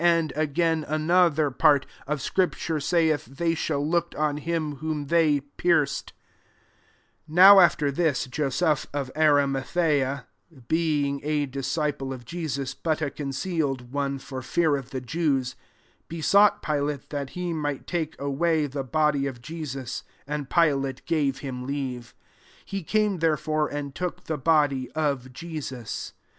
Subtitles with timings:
[0.01, 5.41] 37 And again another /iflr; o/" scripture saith," They shall looked on him whom they
[5.59, 6.13] pierc ed/*
[7.29, 10.25] 38 [^off^] a^er this, Joseph of Arimathea
[10.67, 15.55] (being a disciple of Jesus, but a concealed one for fear of the Jews,)
[16.07, 21.67] besought Pilate, that he might take away the body of Jesus: and Pilate gave him
[21.67, 22.15] leave.
[22.65, 26.13] He came, there fore, and took the body of Jesus.